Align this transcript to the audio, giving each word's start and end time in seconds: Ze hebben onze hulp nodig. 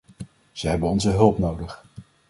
Ze 0.51 0.67
hebben 0.67 0.89
onze 0.89 1.09
hulp 1.09 1.37
nodig. 1.37 1.85